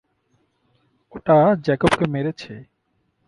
[1.13, 2.53] ওটা জ্যাকবকে মেরেছে।